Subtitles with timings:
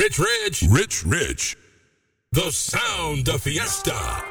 [0.00, 1.56] Rich, rich, rich, rich.
[2.32, 4.24] The sound of fiesta.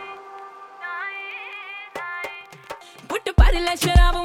[3.08, 4.24] Put the body like Sharaba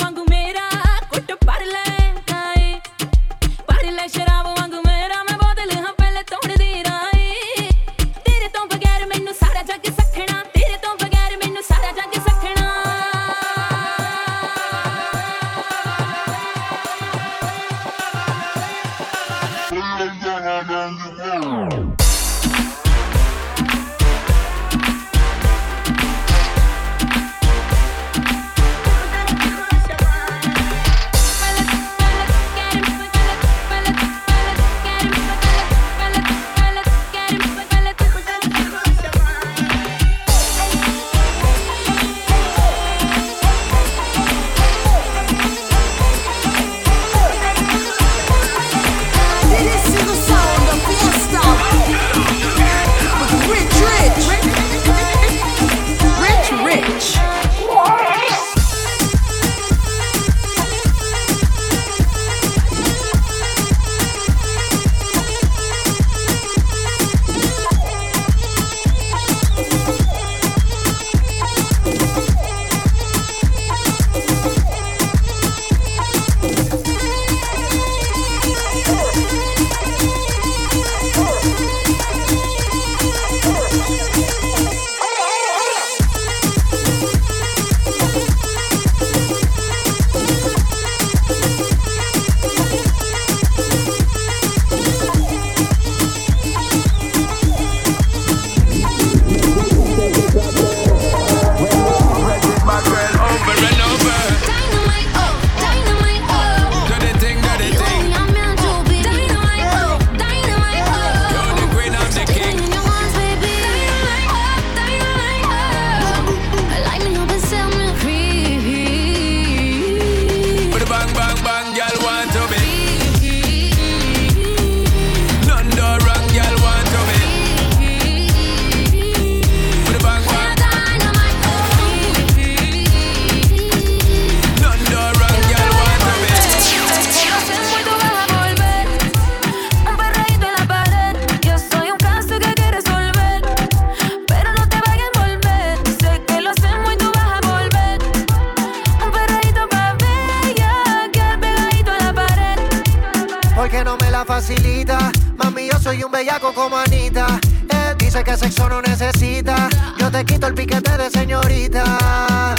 [153.65, 155.11] porque no me la facilita.
[155.39, 157.27] Mami, yo soy un bellaco como Anita.
[157.71, 159.71] Él dice que sexo no necesita.
[159.97, 162.55] Yo te quito el piquete de señorita.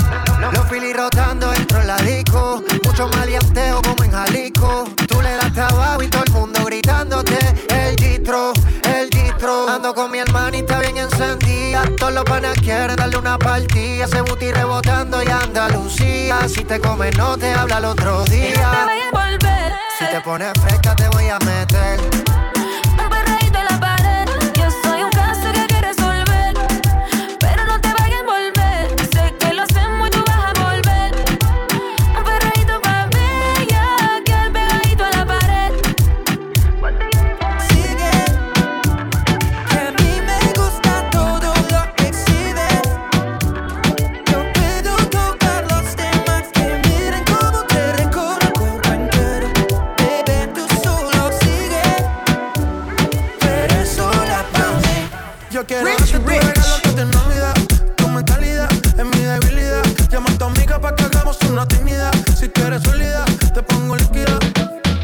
[0.51, 2.63] Los filis rotando dentro en la disco.
[2.83, 4.85] Mucho maleanteo como en Jalisco.
[5.07, 7.37] Tú le das trabajo y todo el mundo gritándote
[7.69, 8.53] el distro.
[9.47, 11.83] Ando con mi hermanita bien encendida.
[11.99, 14.07] Todos los panas quieren darle una partida.
[14.07, 16.49] se booty rebotando y Andalucía.
[16.49, 18.87] Si te comes, no te habla el otro día.
[19.99, 22.24] Si te pones fresca, te voy a meter
[61.55, 62.11] una tímida.
[62.37, 64.37] Si quieres eres te pongo líquida.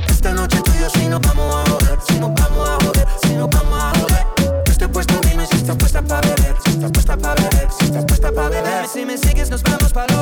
[0.10, 3.34] Esta noche tú y si nos vamos a joder, si nos vamos a joder, si
[3.36, 4.26] nos vamos a joder.
[4.66, 8.06] Estoy puesto, dime si estás puesta para beber, si estás puesta para beber, si estás
[8.06, 8.88] puesta para beber.
[8.88, 10.21] Si me sigues, nos vamos para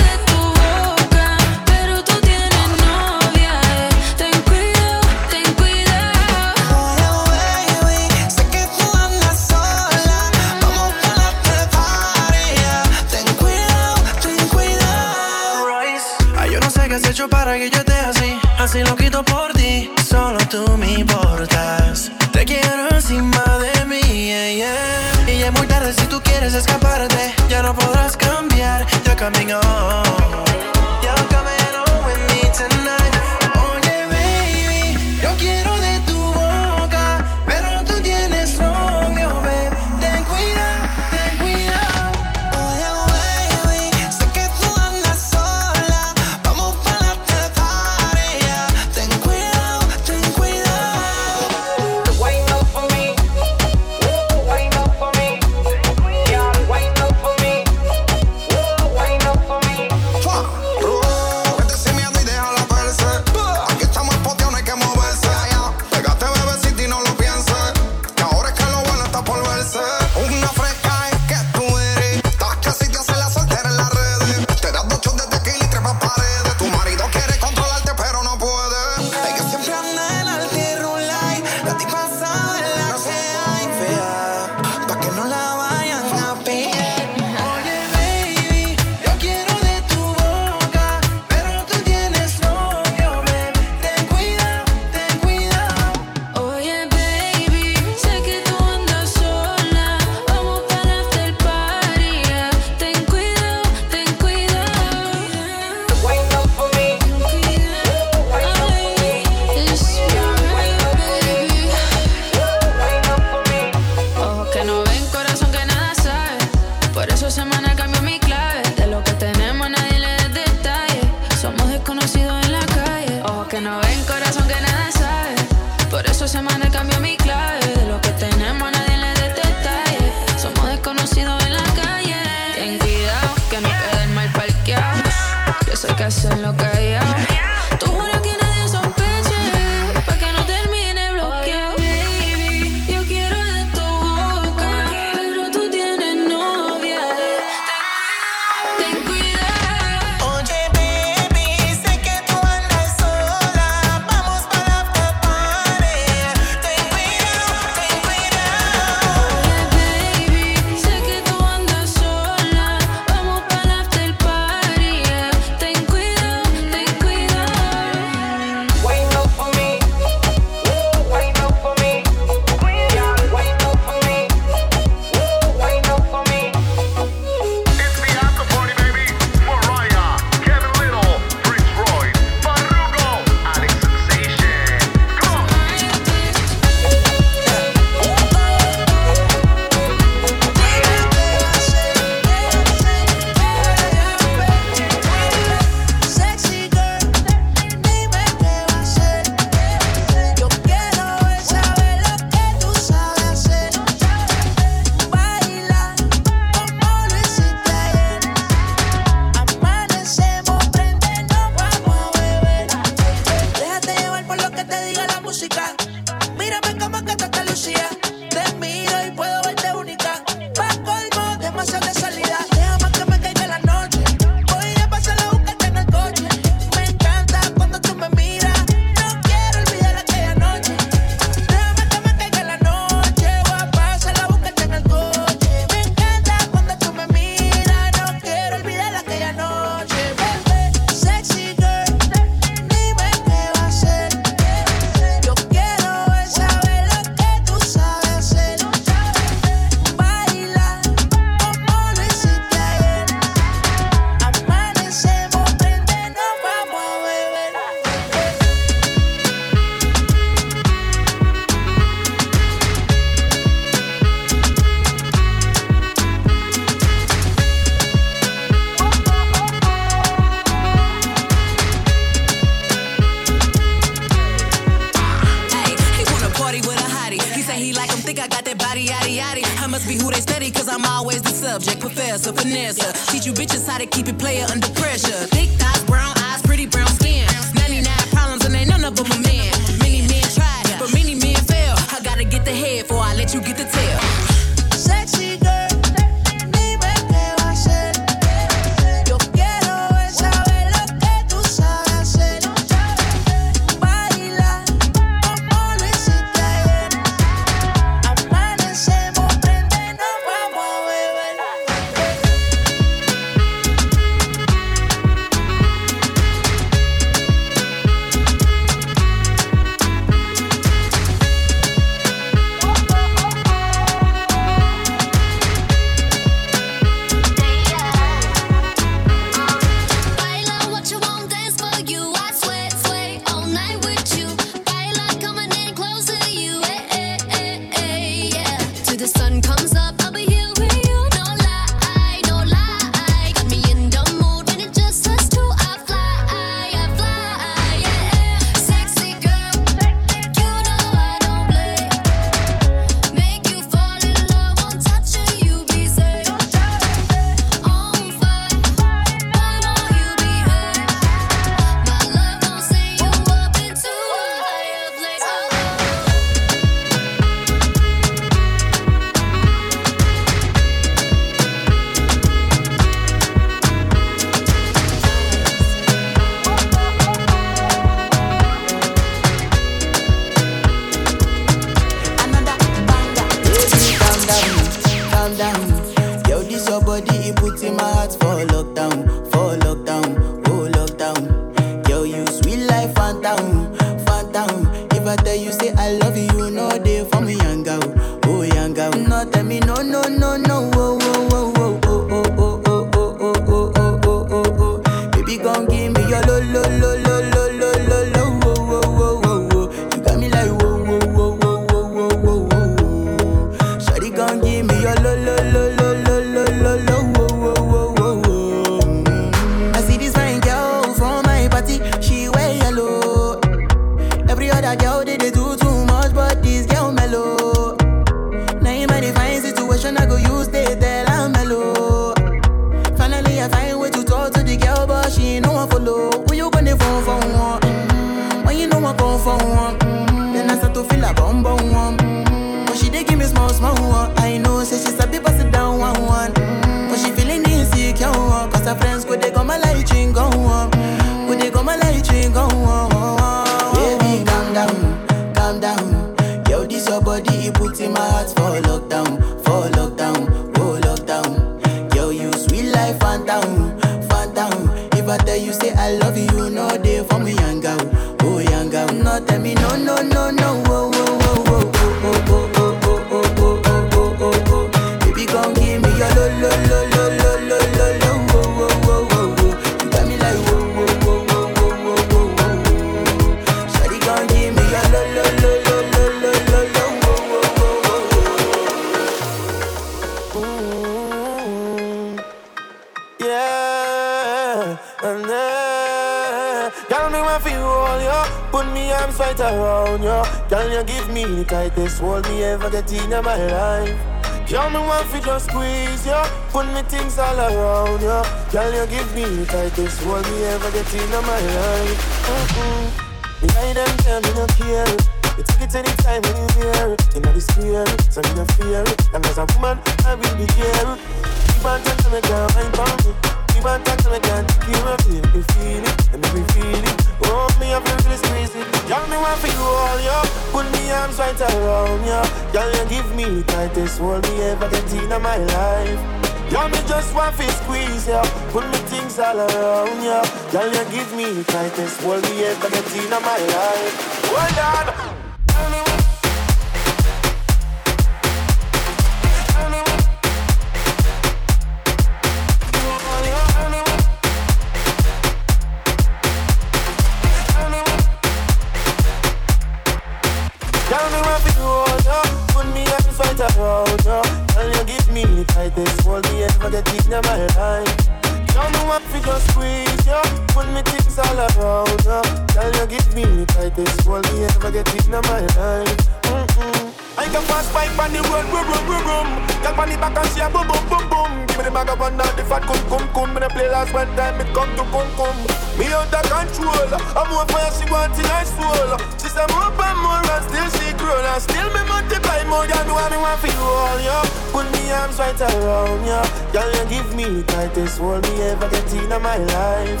[579.64, 581.32] Girl on the back and see a boom boom boom boom.
[581.48, 583.32] Give me the maga one the fat cum cum cum.
[583.32, 585.36] Me the play last one time, it come to cum cum.
[585.80, 586.92] Me under control.
[587.16, 588.92] I'm more fire, she want it nice full.
[589.16, 592.68] She say more and more and still she grow and still me multiply more.
[592.68, 594.18] than do what me want for you all, yo.
[594.52, 596.20] Put me arms right around ya.
[596.52, 600.00] Girl, you give me tightest hold me ever get in my life.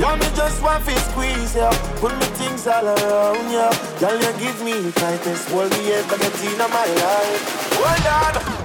[0.00, 1.68] Girl, me just want to squeeze ya.
[1.68, 2.00] Yeah.
[2.00, 3.68] Put me things all around ya.
[3.68, 4.00] Yeah.
[4.00, 7.44] Girl, you give me tightest hold me ever get in my life.
[7.76, 8.61] Hold on.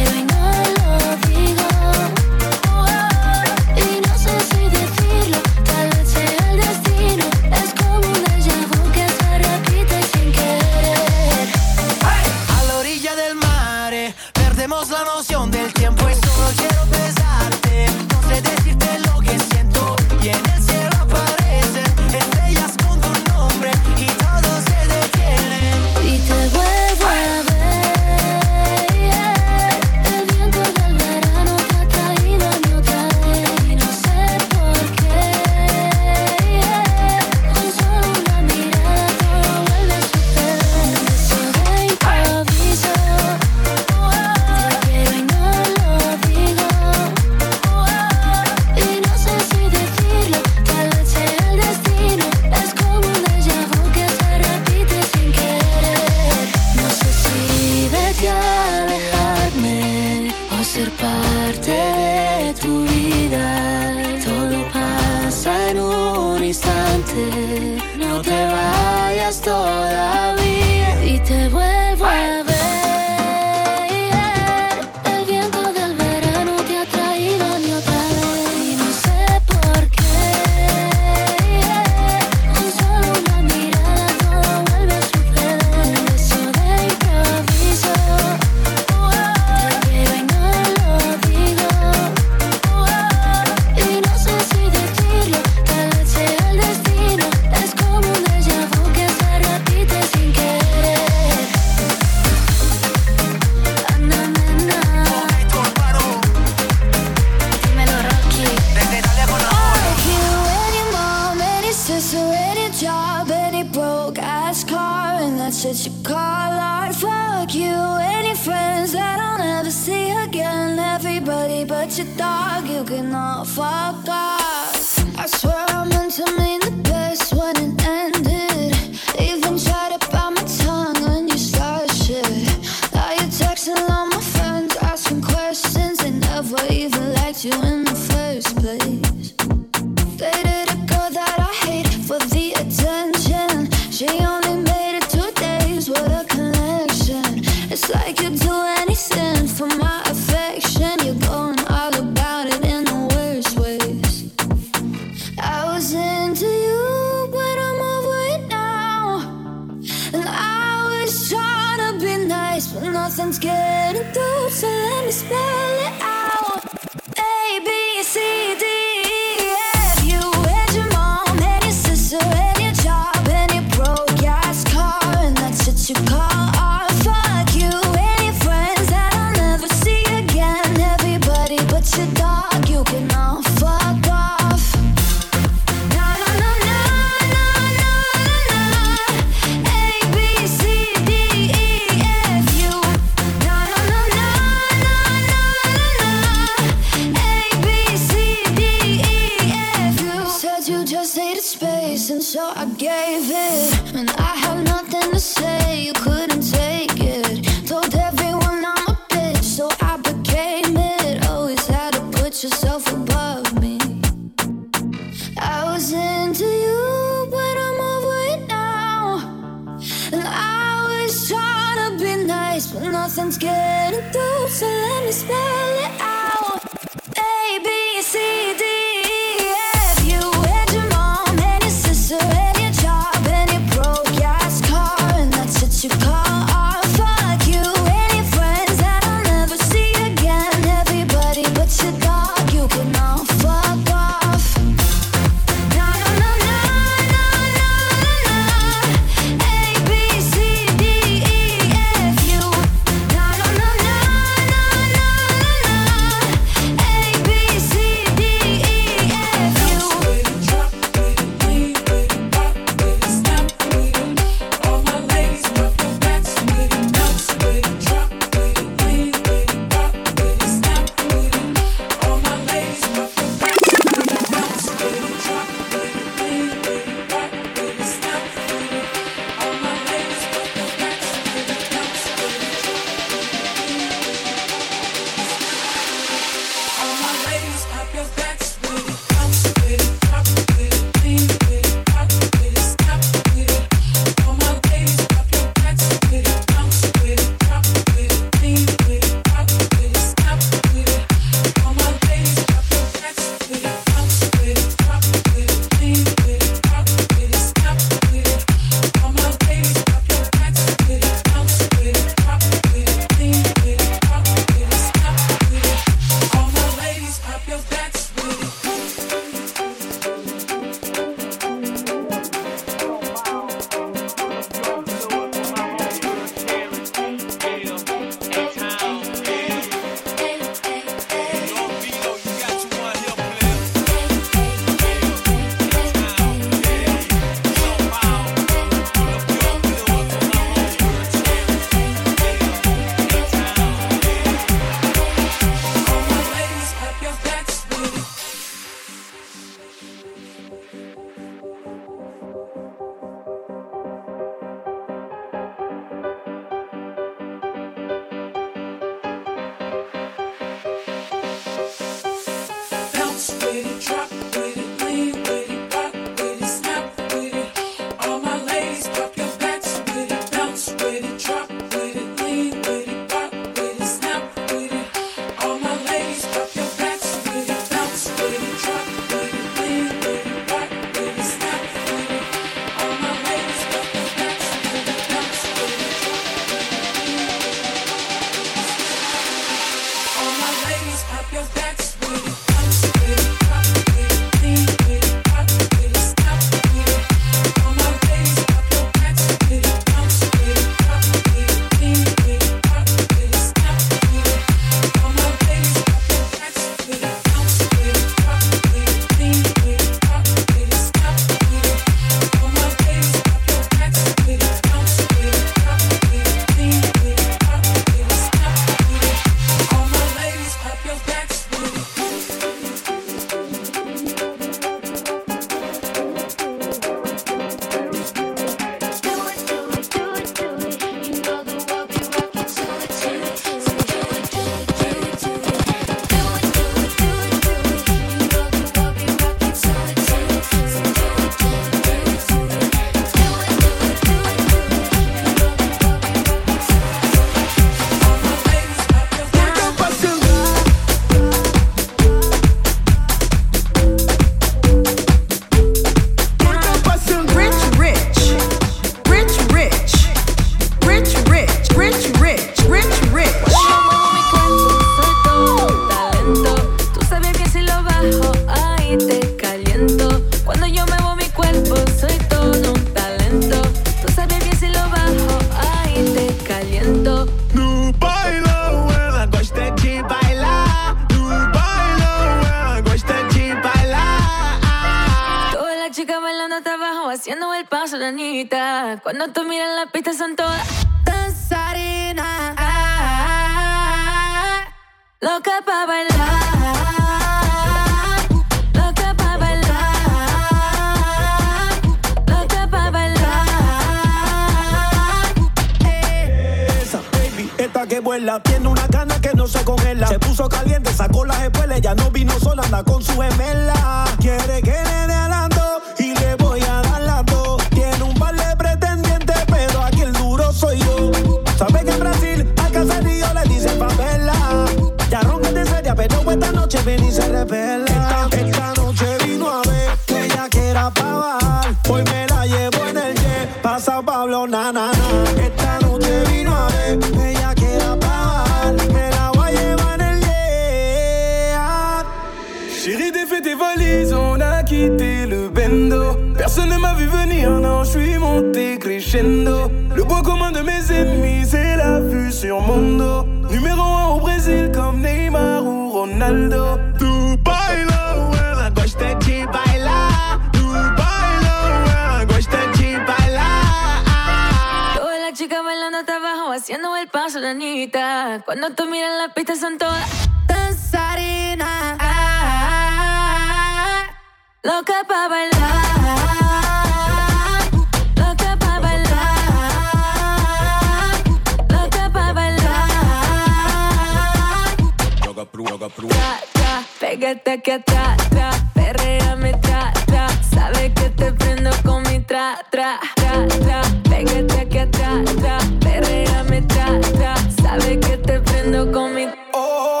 [587.54, 590.26] chacatata, perrea me trata.
[590.42, 593.82] Sabe que te prendo con mi tra, tra, tra, tra.
[594.08, 597.34] Venga, chacatata, perrea me trata.
[597.62, 599.26] Sabe que te prendo con mi.
[599.52, 600.00] Oh,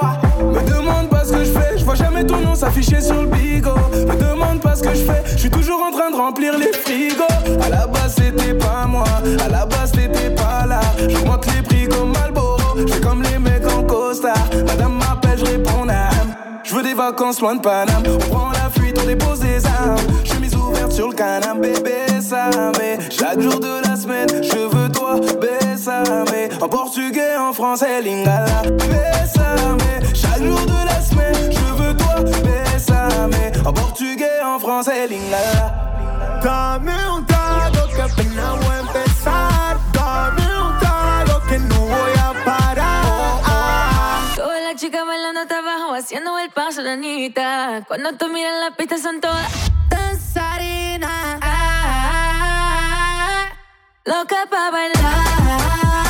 [0.52, 3.28] me demande pas ce que je fais, je vois jamais ton nom s'afficher sur le
[3.28, 3.53] billet
[17.10, 18.02] vacances loin de Paname.
[18.06, 19.96] On prend la fuite, on dépose des armes.
[20.24, 24.88] Chemise ouverte sur le canapé, bébé, ça mais Chaque jour de la semaine, je veux
[24.90, 25.16] toi,
[26.30, 32.16] mais En portugais, en français, lingala, mais Chaque jour de la semaine, je veux toi,
[33.28, 35.74] mais En portugais, en français, lingala.
[36.42, 37.84] Dame un trago,
[46.04, 47.82] haciendo el paso, nanita.
[47.88, 49.50] Cuando tú miras la pista son todas
[49.88, 51.10] danzarinas.
[51.10, 53.56] Ah, ah, ah, ah, ah.
[54.04, 56.03] loca pa' bailar.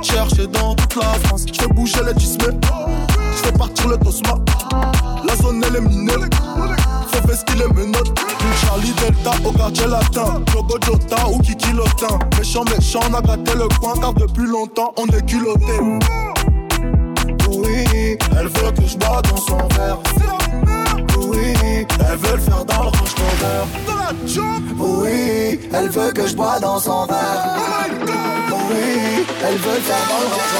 [0.00, 1.44] Te chercher dans toute la France.
[1.52, 2.58] Je bouger les tismés
[3.36, 4.36] Je fais partir le tosma.
[5.26, 6.12] La zone elle est minée.
[7.08, 8.18] Faut faire ce qu'il est menottes
[8.62, 10.42] Charlie Delta au quartier latin.
[10.52, 12.18] Jogo Jota ou Kiki Lotin.
[12.38, 15.78] Méchant méchant on a gâté le coin Car depuis longtemps on est culotté.
[17.48, 19.98] Oui Elle veut que je bois dans son verre.
[21.18, 22.99] Oui Elle veut le faire dans le
[24.78, 27.56] Oui, elle veut que je bois dans son verre.
[28.70, 30.50] Oui, elle veut faire dans le.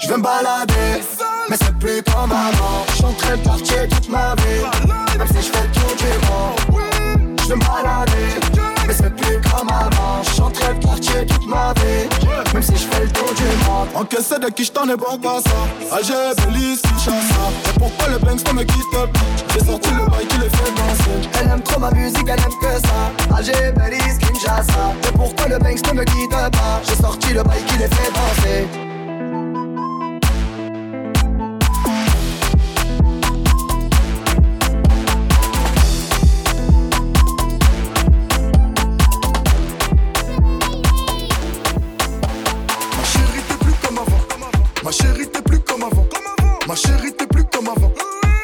[0.00, 1.02] Je veux me balader,
[1.48, 2.84] mais c'est plus comme avant.
[3.00, 4.62] J'entrais le quartier toute ma vie,
[5.18, 7.38] même si je fais le tour du monde.
[7.42, 8.28] Je veux me balader,
[8.86, 10.22] mais c'est plus comme avant.
[10.36, 12.08] J'entrais le quartier toute ma vie,
[12.52, 13.88] même si je fais le tour du monde.
[13.94, 18.46] Encaissé de qui j't'en ai bon qu'à ça Alger, Belize, Kinshasa Et pourquoi le Banks
[18.48, 19.06] ne me quitte pas?
[19.52, 22.58] J'ai sorti le bail qui les fait danser Elle aime trop ma musique, elle aime
[22.60, 23.36] que ça.
[23.36, 24.92] Alger, Belize, Kinshasa.
[25.02, 26.50] C'est pourquoi le Banks ne me quitte pas?
[26.88, 28.85] J'ai sorti le bail qui les fait danser.
[46.76, 47.90] Ma chérie t'es plus comme avant.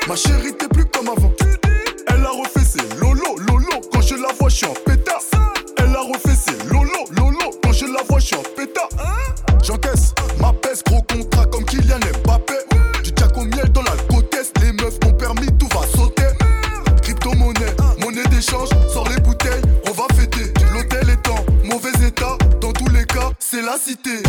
[0.09, 1.31] Ma chérie t'es plus comme avant.
[2.09, 3.79] Elle a refait ses lolo lolo.
[3.93, 5.21] Quand je la vois je suis en pétard.
[5.77, 7.51] Elle a refait ses lolo lolo.
[7.63, 8.89] Quand je la vois je suis en pétard.
[9.63, 12.55] J'encaisse ma peste gros contrat comme Kylian Mbappé.
[13.05, 14.51] Du jack au miel dans la côtesse.
[14.63, 16.23] Les meufs m'ont permis tout va sauter.
[17.03, 20.55] Crypto-monnaie, monnaie d'échange, sors les bouteilles, on va fêter.
[20.73, 24.23] L'hôtel est en mauvais état, dans tous les cas, c'est la cité.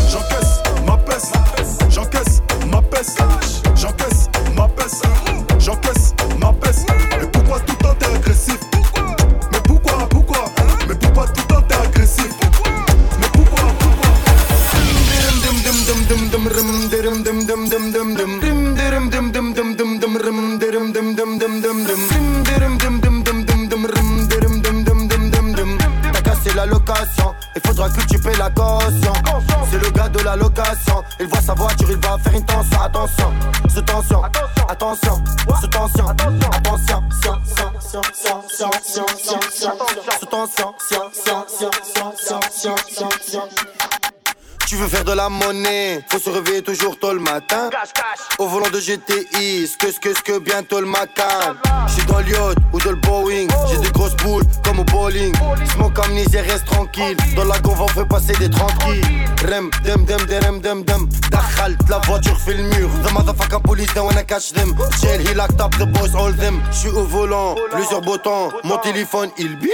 [45.45, 47.69] Monnaie, faut se réveiller toujours tôt le matin.
[48.39, 51.55] Au volant de GTI, ce que, ce que, ce que, bientôt le macan.
[51.87, 55.33] J'suis dans le yacht ou dans le Boeing, j'ai des grosses boules comme au bowling.
[55.73, 57.17] Smoke amnésie, reste tranquille.
[57.35, 59.03] Dans la gonve, on fait passer des tranquilles.
[59.47, 61.09] Rem, dem, dem, dem, dem, dem.
[61.31, 62.89] Dakhal, la voiture fait le mur.
[63.03, 64.73] The motherfucker police, when I catch them.
[65.01, 66.61] Jail, he locked up the boys, all them.
[66.71, 68.51] J'suis au volant, plusieurs boutons.
[68.63, 69.71] Mon téléphone, il bip.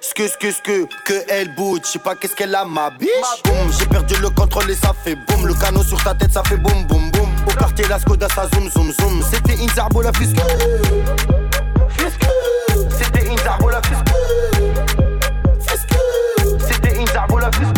[0.00, 2.64] Ce que, ce que, ce que, que elle bouge, je sais pas qu'est-ce qu'elle a
[2.64, 3.08] ma biche.
[3.44, 5.46] Boum, j'ai perdu le contrôle et ça fait boum.
[5.46, 7.28] Le canot sur ta tête, ça fait boum, boum, boum.
[7.46, 9.22] Au quartier, la Skoda, ça zoom, zoom, zoom.
[9.30, 10.36] C'était une zarbo la fisque.
[12.96, 14.06] C'était une zarbo la fisque.
[16.68, 17.77] C'était une zarbo la fisque.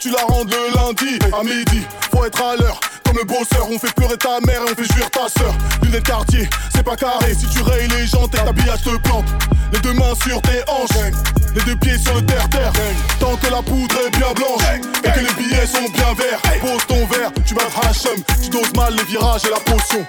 [0.00, 3.68] tu la rendes le lundi À midi, faut être à l'heure comme le bosseur.
[3.70, 5.52] On fait pleurer ta mère et on fait jouir ta sœur.
[5.82, 7.34] Lunettes quartier, c'est pas carré.
[7.34, 9.24] Si tu rayes les jantes et que t'habillage te plante.
[9.72, 11.12] Les deux mains sur tes hanches,
[11.54, 12.72] les deux pieds sur le terre-terre.
[13.18, 14.62] Tant que la poudre est bien blanche
[15.04, 16.40] et que les billets sont bien verts.
[16.60, 18.22] Pose ton verre, tu vas Hachem.
[18.42, 20.06] Tu doses mal les virages et la potion.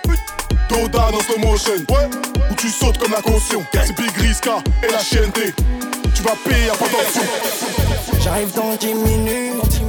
[0.71, 2.09] Doda dans slow motion, ouais,
[2.49, 3.61] où tu sautes comme la caution.
[3.73, 5.53] C'est Big Riska et la chienneté.
[6.15, 7.21] Tu vas payer à pas d'option.
[8.23, 9.81] J'arrive dans 10 minutes.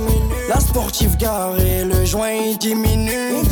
[0.48, 3.42] La sportive garée, le joint il diminue.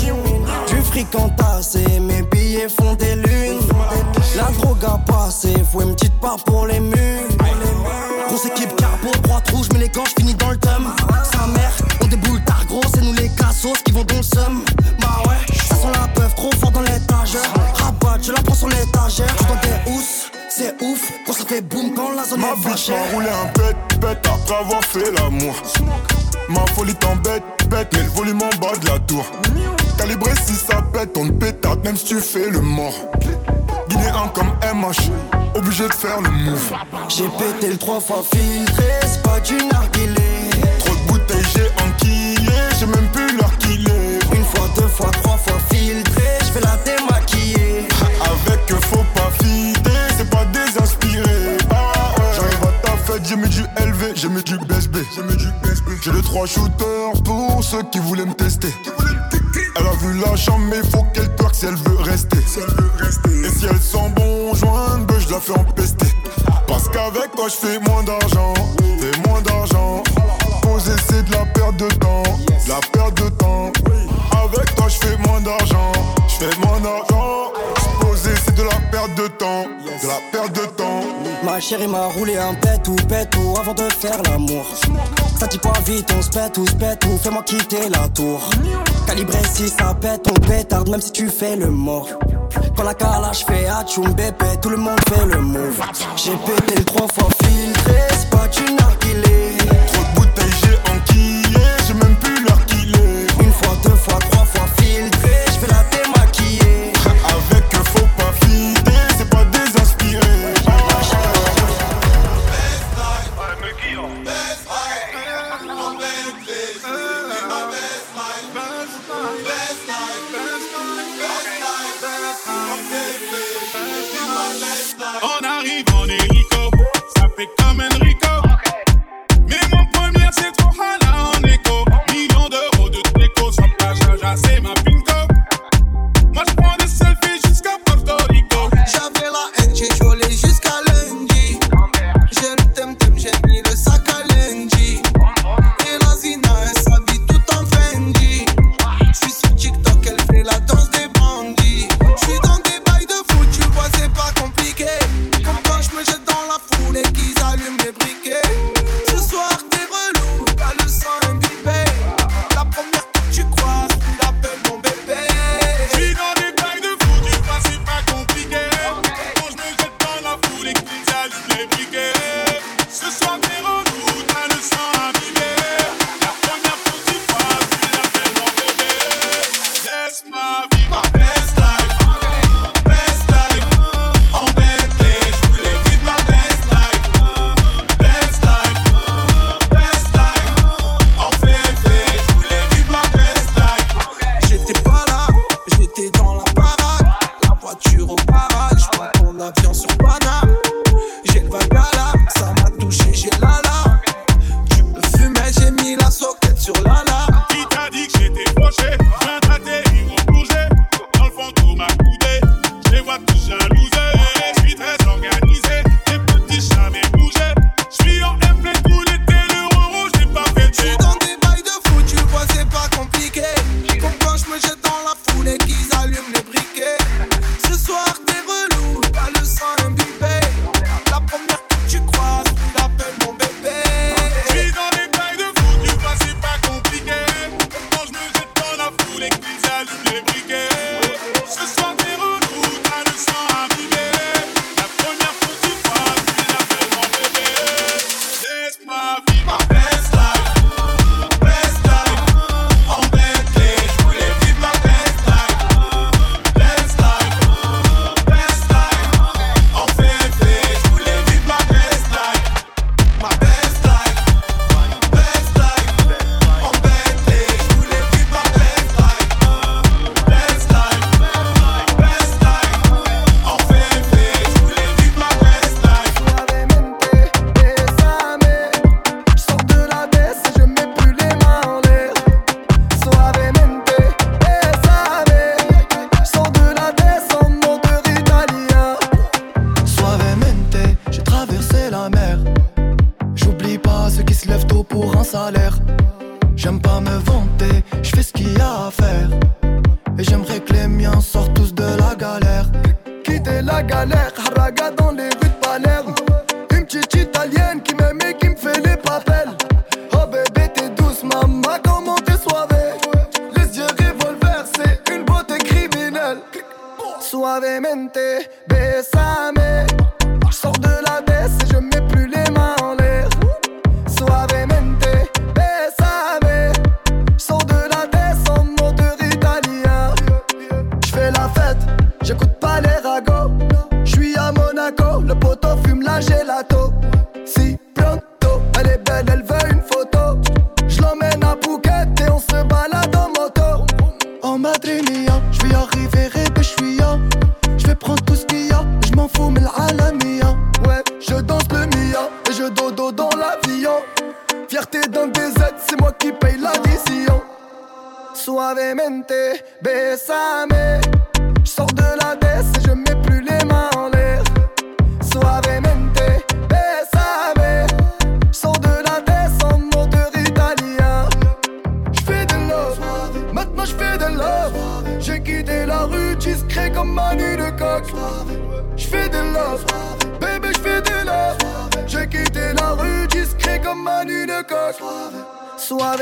[0.68, 3.60] Du fric entassé, mes billets font des lunes.
[4.36, 7.28] La drogue a passé, faut une petite part pour les murs.
[8.26, 10.88] Grosse équipe carbo, droite rouge, mais les gants, finis dans le thème.
[11.32, 11.72] Sa mère,
[12.02, 14.64] on déboule tard gros, c'est nous les cassos qui vont dans le seum.
[15.80, 17.52] Sent la peuf trop fort dans l'étagère.
[17.74, 19.34] Rabat, je la prends sur l'étagère.
[19.38, 22.90] Je des housses, c'est ouf, quand ça fait boum quand la zone Ma est bitch
[22.90, 25.54] m'a roulé un bête, bête après avoir fait l'amour.
[26.48, 29.24] Ma folie t'embête, bête, mais le volume en bas de la tour.
[29.96, 32.94] Calibré si ça pète, on te pétarde même si tu fais le mort.
[33.88, 35.10] Guinéen comme MH,
[35.54, 36.72] obligé de faire le move.
[37.08, 40.50] J'ai pété le trois fois filtré, c'est pas du narguilé.
[40.80, 42.39] Trop de bouteilles, j'ai enquillé,
[53.30, 54.96] j'ai mis du LV, j'ai mis du BSB.
[55.14, 55.88] J'ai mis du BSB.
[56.02, 58.74] J'ai les trois shooters pour ceux qui voulaient me tester.
[59.76, 62.38] Elle a vu la chambre, mais faut qu'elle twerk si elle veut rester.
[62.38, 66.08] Et si elle sent bon joint, ben je la fais empester.
[66.66, 68.52] Parce qu'avec toi, je fais moins d'argent.
[69.00, 70.02] Fais moins d'argent.
[70.62, 72.22] Poser, c'est de la perte de temps.
[72.24, 73.72] De la perte de temps.
[74.32, 75.92] Avec toi, je fais moins d'argent.
[76.28, 77.52] Je fais moins d'argent.
[78.00, 79.64] Poser, c'est de la perte de temps.
[80.02, 81.00] De la perte de temps.
[81.42, 84.66] Ma chérie m'a roulé un pet ou pet ou avant de faire l'amour.
[85.38, 88.40] Ça dit pas vite, on se pète ou se pète ou fais-moi quitter la tour.
[89.06, 92.08] Calibré si ça pète, on pétarde même si tu fais le mort.
[92.76, 95.80] Quand la calage fait atchoum bébé, tout le monde fait le move.
[96.16, 98.99] J'ai pété trois fois filtré, c'est pas du narguilé.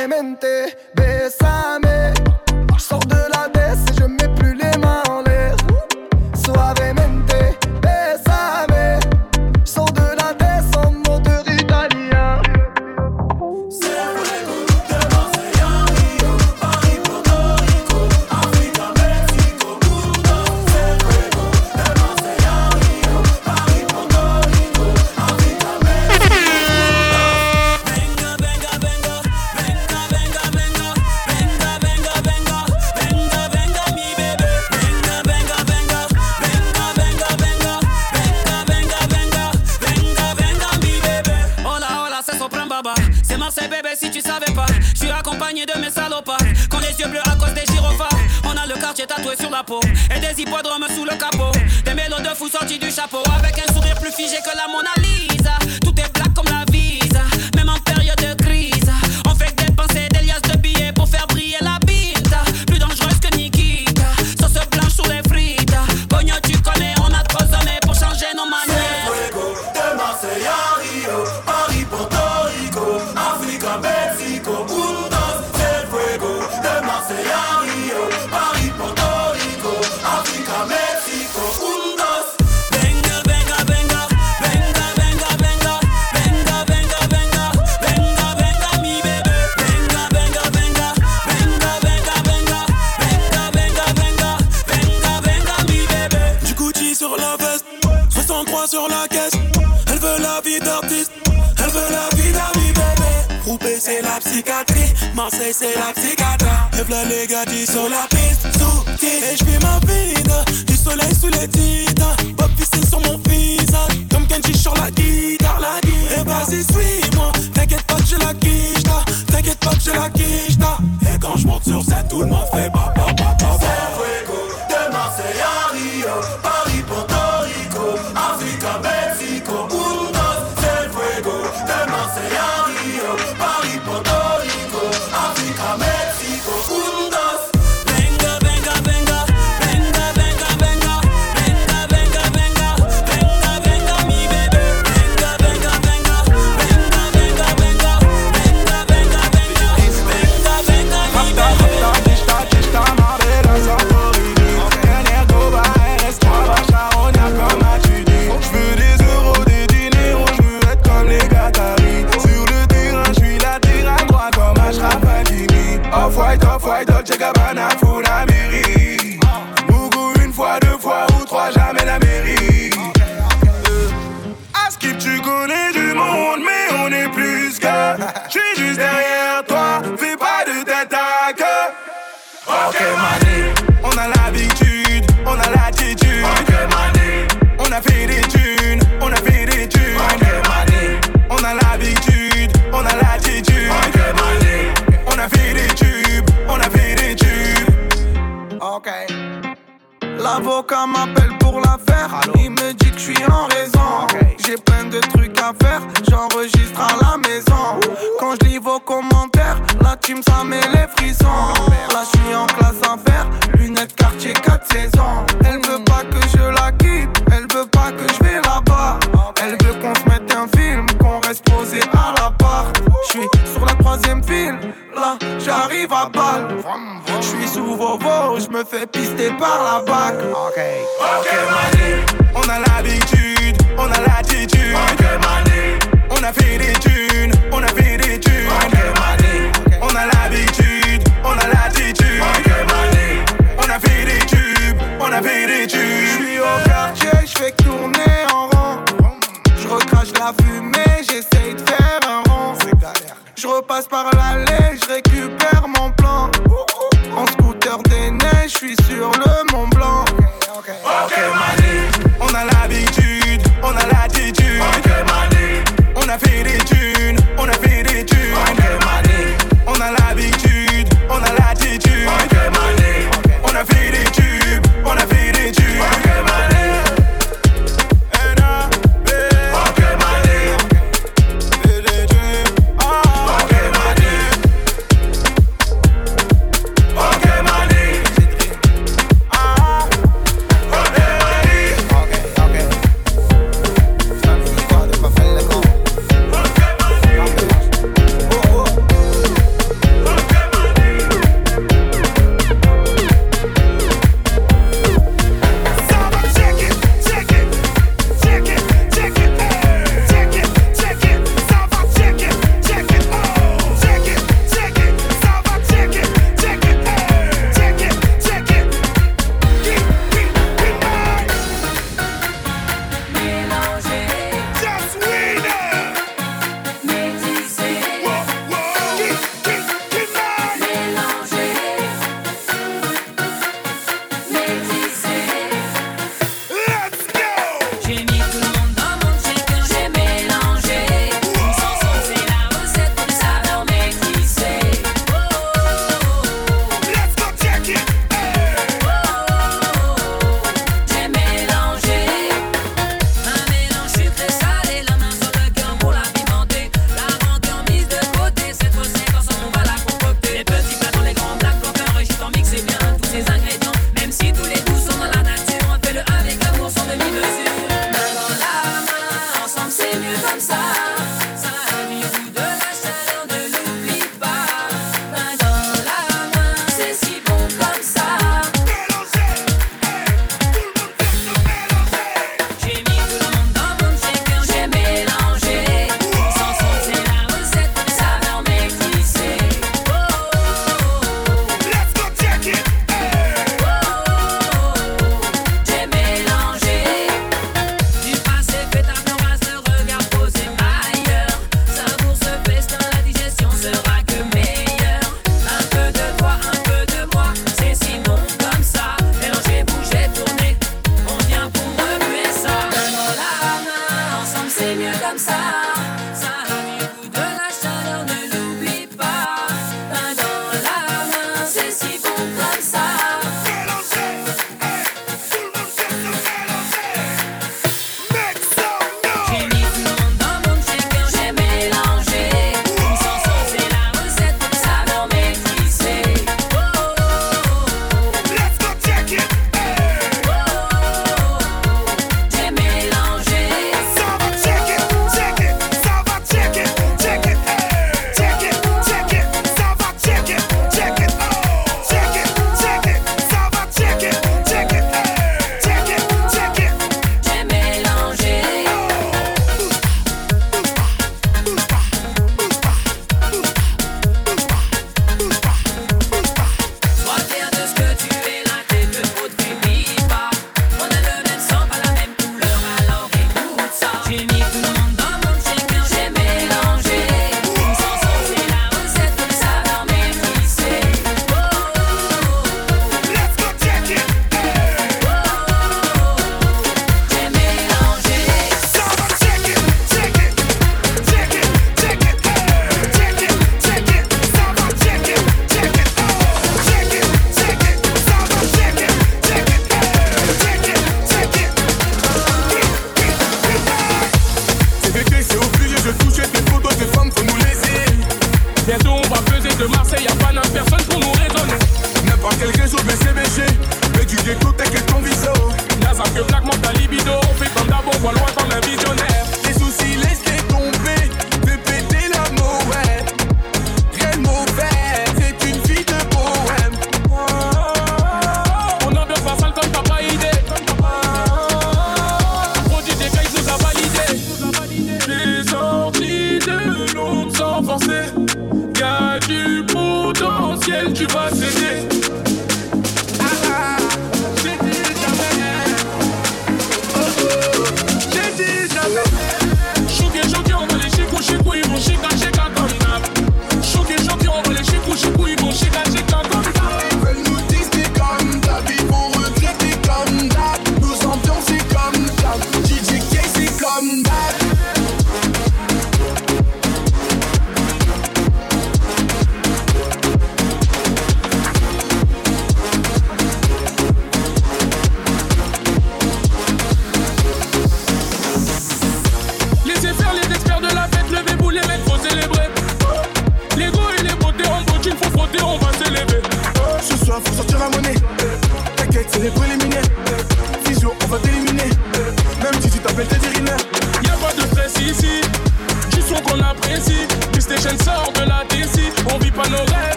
[0.00, 2.14] tes mentes, bésame.
[2.78, 3.39] Sors de la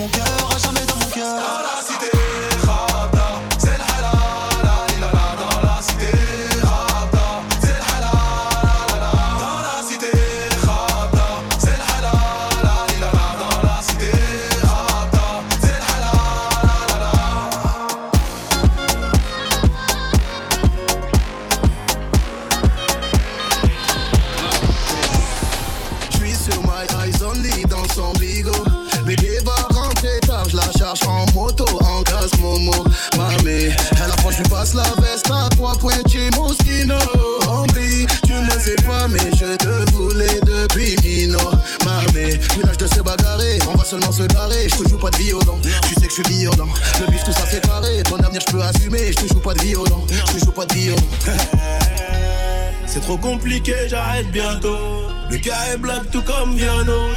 [0.00, 0.24] mon cœur,
[0.54, 1.79] à jamais dans mon cœur.
[49.60, 50.66] je pas.
[52.86, 54.76] C'est trop compliqué, j'arrête bientôt.
[55.30, 57.08] Le cas est black tout comme Viano.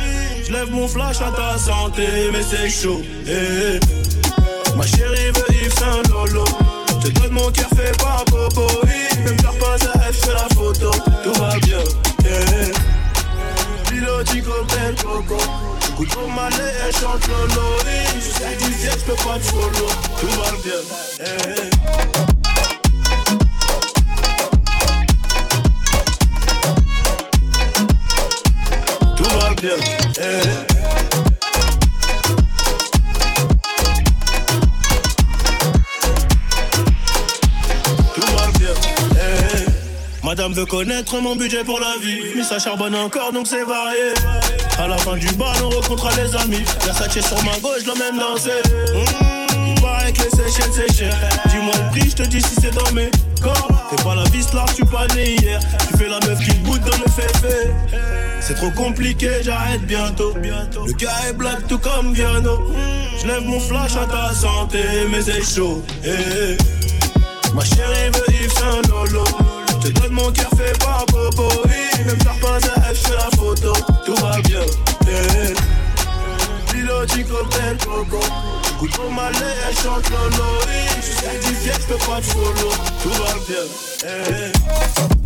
[0.45, 3.01] Je lève mon flash à ta santé, mais c'est chaud.
[3.27, 3.79] Eh.
[4.75, 6.45] Ma chérie veut Yves Saint Lolo.
[6.89, 10.91] Je te donne mon cœur fait par Ne me pas à elle, fais la photo.
[11.23, 11.79] Tout va bien.
[12.25, 12.27] Eh.
[12.27, 12.71] Hey.
[13.89, 15.37] Piloti cocktail coco.
[15.81, 17.67] J'écoute pour ma elle chante Lolo.
[17.87, 18.19] Eh.
[18.19, 19.89] Je sais que je peux pas te follow.
[20.19, 21.25] Tout va bien.
[21.25, 22.32] Hey.
[40.63, 42.21] Veut connaître mon budget pour la vie.
[42.35, 44.13] Mais ça charbonne encore donc c'est varié.
[44.79, 46.63] À la fin du bal, on rencontrera les amis.
[46.83, 48.61] Versace sur ma gauche, l'emmène danser.
[48.69, 51.13] Mmh, il paraît que les Seychelles c'est cher.
[51.49, 53.09] Dis-moi le prix, je te dis si c'est dans mes
[53.41, 53.67] corps.
[53.89, 55.59] T'es pas la vis là, tu pas né hier.
[55.89, 57.71] Tu fais la meuf qui goûte dans le féfé.
[58.39, 60.33] C'est trop compliqué, j'arrête bientôt.
[60.35, 62.71] Le gars est black tout comme Viano.
[63.21, 65.83] Je lève mon flash à ta santé, mais c'est chaud.
[66.05, 67.53] eh, eh.
[67.53, 69.23] Ma chérie veut Yves Saint Lolo.
[69.83, 71.49] Je te donne mon cœur fait par Bobo.
[71.65, 73.73] Oui, même faire pas à F la photo.
[74.05, 74.61] Tout va bien.
[75.07, 75.53] eh.
[76.71, 78.19] Piloti cocktail coco.
[78.79, 79.37] Coup de malais,
[79.67, 80.43] elle chante Lolo.
[80.67, 82.71] Oui, je suis fiel, je peux pas de solo.
[83.01, 83.63] Tout va bien.
[84.05, 85.22] eh.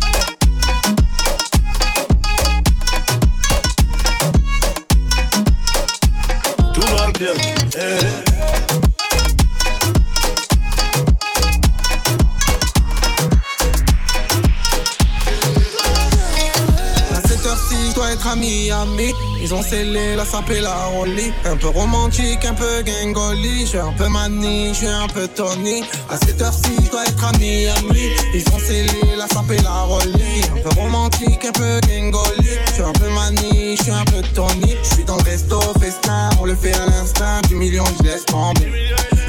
[18.38, 19.12] Miami.
[19.42, 21.32] Ils ont scellé la sape et la rollie.
[21.44, 23.60] Un peu romantique, un peu gangoli.
[23.62, 25.82] Je suis un peu mani, je suis un peu Tony.
[26.10, 28.10] À cette heure-ci, je dois être à Miami.
[28.34, 30.42] Ils ont scellé la sape et la rollie.
[30.56, 32.48] Un peu romantique, un peu gangoli.
[32.66, 34.76] Je suis un peu mani, je suis un peu Tony.
[34.82, 37.40] Je suis dans le resto, festin, on le fait à l'instinct.
[37.48, 38.72] Du million, je laisse tomber.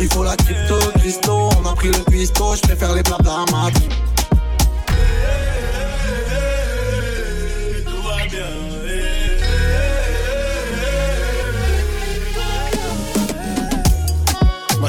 [0.01, 1.49] Il faut la crypto, Christo.
[1.61, 3.73] On a pris le pisto, je préfère les blabla mat.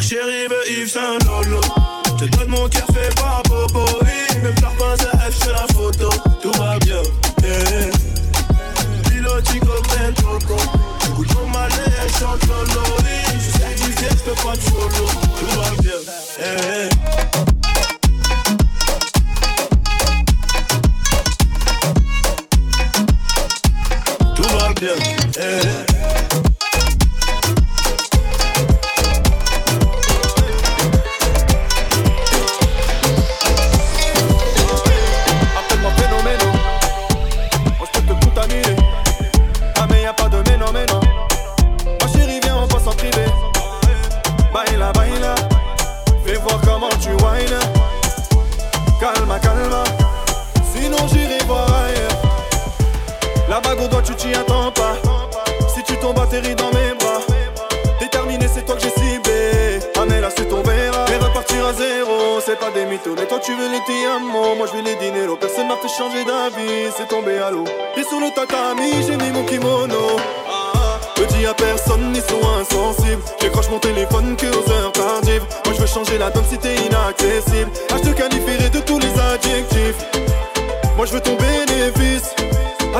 [0.01, 1.61] Chérie veut Yves Saint Lolo.
[2.07, 3.85] Je te donne mon cœur fait par Bobo.
[4.43, 6.09] Même faire pas à F la photo.
[6.41, 7.03] Tout va bien.
[7.45, 7.91] eh.
[9.11, 10.57] Piloti cocktail coco.
[11.15, 12.83] Coup de malais, elle chante Lolo.
[13.35, 15.07] Je du ciel, je peux pas de solo.
[15.39, 17.50] Tout va bien.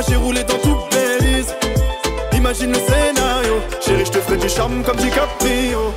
[0.09, 1.55] J'ai roulé dans toutes les listes.
[2.33, 3.61] Imagine le scénario.
[3.85, 5.93] Chérie, je te ferai du charme comme DiCaprio.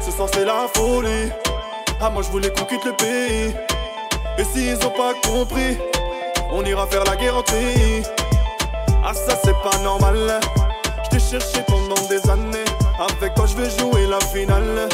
[0.00, 1.30] Ce soir c'est la folie.
[2.00, 3.54] Ah, moi je voulais qu'on quitte le pays.
[4.38, 5.76] Et s'ils ont pas compris,
[6.52, 8.02] on ira faire la guerre en pays.
[9.04, 10.40] Ah, ça c'est pas normal.
[11.04, 12.64] Je t'ai cherché pendant des années.
[13.00, 14.88] Avec toi, je vais jouer la finale.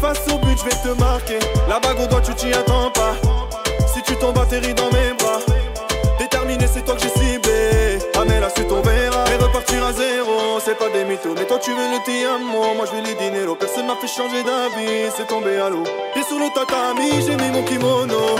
[0.00, 1.38] Face au but, je vais te marquer.
[1.68, 3.14] La bague au doigt, tu t'y attends pas.
[3.92, 4.95] Si tu tombes, atterris dans mes
[14.16, 15.12] Changer d'avis.
[15.14, 15.82] C'est tombé à l'eau.
[16.16, 18.36] Et sur le tatami, j'ai mis mon kimono.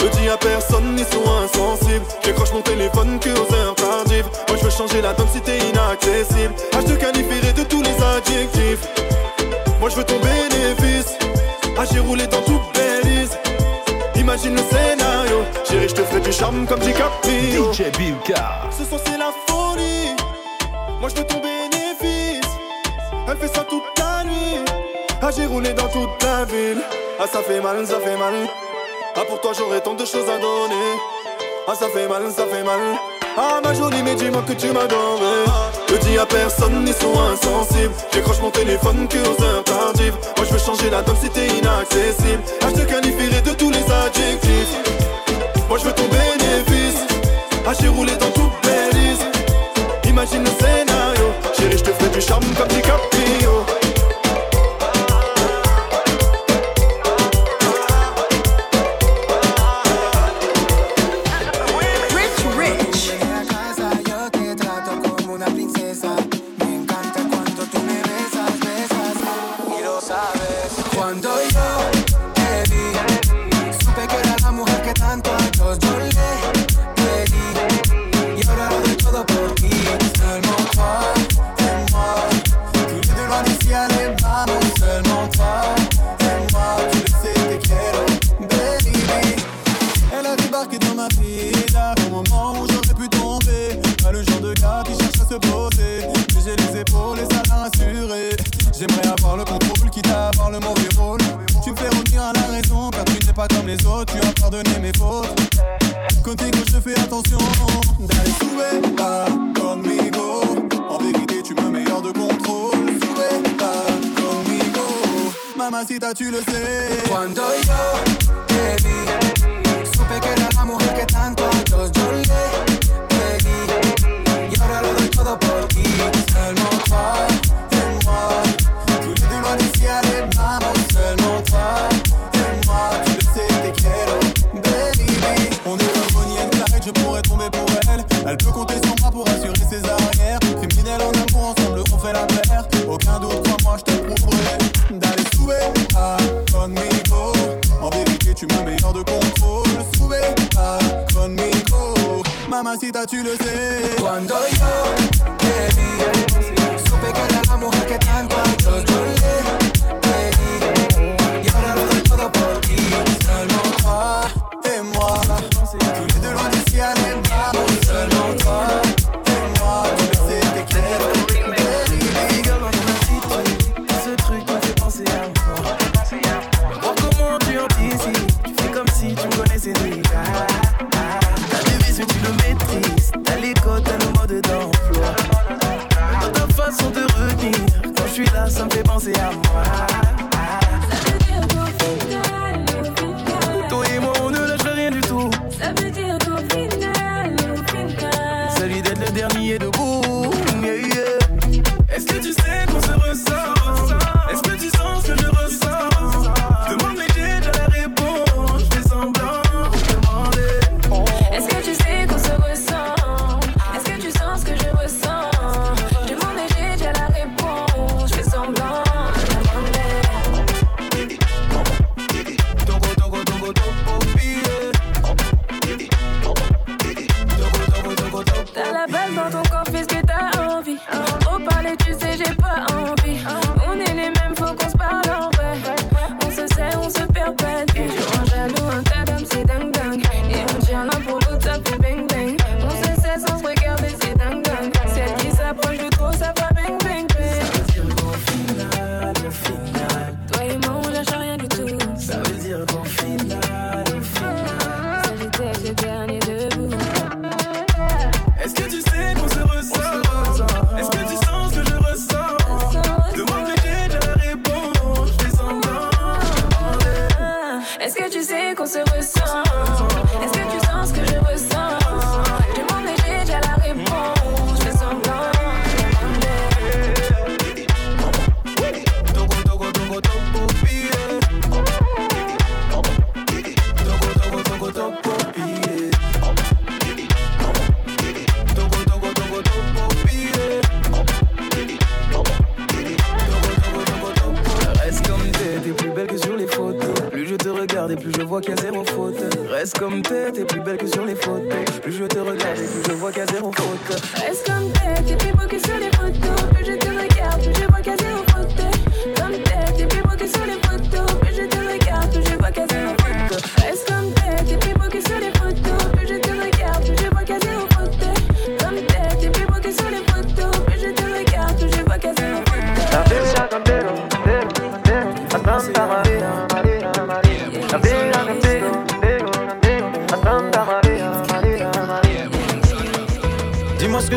[0.00, 2.06] Je dis à personne, ils sont insensibles.
[2.24, 4.24] J'écroche mon téléphone que aux heures tardives.
[4.48, 6.54] Moi je veux changer la donne si t'es inaccessible.
[6.72, 8.88] Ah, je te qualifierai de tous les adjectifs.
[9.80, 11.12] Moi je veux ton bénéfice.
[11.76, 13.38] Ah, j'ai roulé dans toutes les listes.
[14.16, 15.42] Imagine le scénario.
[15.68, 17.70] Chérie, je te ferai du charme comme DiCaprio.
[17.72, 17.82] DJ
[18.70, 19.00] Ce soir
[25.36, 26.82] J'ai roulé dans toute la ville.
[27.20, 28.34] Ah, ça fait mal, ça fait mal.
[29.14, 30.98] Ah, pour toi, j'aurais tant de choses à donner.
[31.68, 32.80] Ah, ça fait mal, ça fait mal.
[33.38, 35.44] Ah, ma jolie, mais dis-moi que tu m'adorais.
[35.88, 37.94] Ne dis à personne, ils sont insensibles.
[38.12, 39.62] J'écroche mon téléphone que aux heures.
[40.36, 42.42] Moi, je veux changer la donne si t'es inaccessible.
[42.62, 44.74] Ah, je te qualifierai de tous les adjectifs.
[45.68, 47.04] Moi, je veux ton bénéfice.
[47.64, 49.26] Ah, j'ai roulé dans toutes les listes.
[50.08, 51.26] Imagine le scénario.
[51.56, 53.64] Chérie, je te ferai du charme comme du caprio.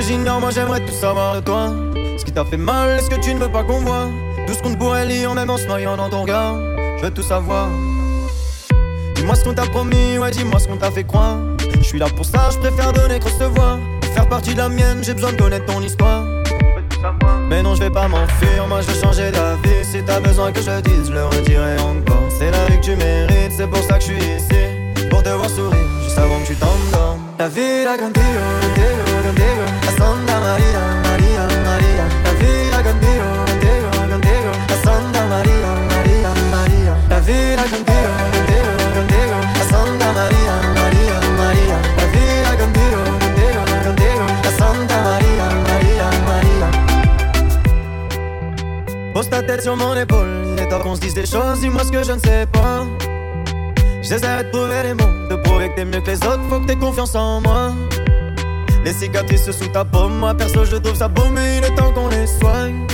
[0.08, 1.72] j'ignore, moi j'aimerais tout savoir de toi.
[2.18, 4.08] Ce qui t'a fait mal, est-ce que tu ne veux pas qu'on voit?
[4.48, 6.56] Tout ce qu'on pourrait lire, même en se noyant dans ton regard.
[6.98, 7.68] Je veux tout savoir.
[9.16, 11.38] Dis-moi ce qu'on t'a promis, ouais, dis-moi ce qu'on t'a fait croire.
[11.78, 13.80] Je suis là pour ça, je préfère donner que recevoir.
[14.14, 16.24] Faire partie de la mienne, j'ai besoin de connaître ton histoire.
[17.50, 19.84] Mais non, je vais pas m'enfuir, moi je veux changer d'avis.
[19.84, 22.24] Si t'as besoin que je dise, je le redirai encore.
[22.38, 25.08] C'est la vie que tu mérites, c'est pour ça que je suis ici.
[25.10, 27.20] Pour te voir sourire, juste avant que tu t'endormes.
[27.40, 28.74] La vie, la grande théorie,
[29.24, 29.64] contigo.
[29.86, 32.06] La Santa Maria, Maria, Maria.
[32.26, 34.52] La vida contigo, contigo, contigo.
[34.68, 36.94] La Santa Maria, Maria, Maria.
[37.10, 39.36] La vida contigo, contigo, contigo.
[39.60, 41.78] La Santa Maria, Maria, Maria.
[42.00, 44.24] La vida contigo, contigo, contigo.
[44.44, 46.68] La Santa Maria, Maria, Maria.
[49.14, 51.84] Pose ta tête sur mon épaule, il est temps qu'on se dise des choses, dis-moi
[51.86, 52.86] ce que je ne sais pas.
[54.02, 56.66] J'essaierai de trouver les mots, de prouver que t'es mieux que les autres, faut que
[56.66, 57.72] t'aies confiance en moi.
[58.84, 61.92] Les cicatrices sous ta peau, moi perso je trouve ça beau, mais il est temps
[61.94, 62.86] qu'on les soigne.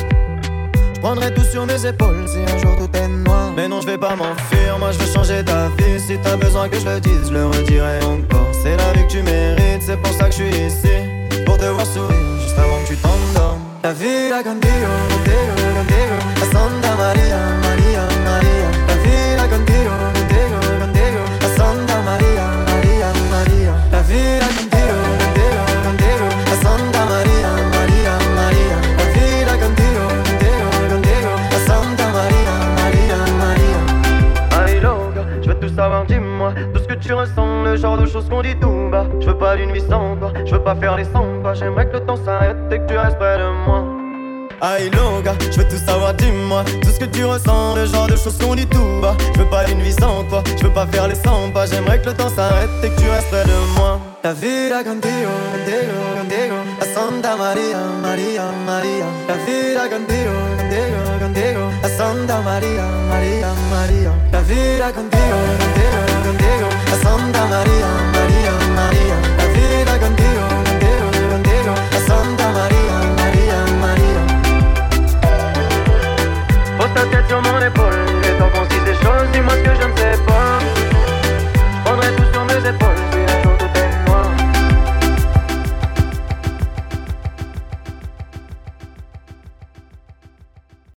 [0.93, 3.51] Je prendrai tout sur mes épaules si un jour tout est noir.
[3.55, 5.99] Mais non, je vais pas m'enfuir, moi je veux changer ta vie.
[5.99, 8.51] Si t'as besoin que je le dise, je le redirai encore.
[8.61, 11.43] C'est la vie que tu mérites, c'est pour ça que je suis ici.
[11.45, 13.59] Pour te voir sourire, juste avant que tu t'endormes.
[13.83, 16.15] La vida contigo, contigo, contigo.
[16.39, 17.39] La Santa Maria,
[37.09, 39.07] tu ressens, le genre de choses qu'on dit tout bas.
[39.19, 41.55] Je veux pas d'une vie sans toi, je veux pas faire les samba.
[41.55, 43.83] J'aimerais que le temps s'arrête et que tu restes près de moi.
[44.61, 46.63] Aïe loga, je veux tout savoir, dis-moi.
[46.83, 49.15] Tout ce que tu ressens, le genre de choses qu'on dit tout bas.
[49.33, 52.09] Je veux pas d'une vie sans toi, je veux pas faire les samba J'aimerais que
[52.09, 53.99] le temps s'arrête et que tu restes près de moi.
[54.23, 56.57] La vida contigo, contigo, contigo.
[56.79, 59.05] La Santa Maria, Maria, Maria.
[59.27, 61.63] La vida contigo, contigo, contigo.
[61.81, 64.11] La Santa Maria, Maria, Maria.
[64.31, 69.18] La vida contigo, contigo, ンデ遊んだマリアンマリアンマリアン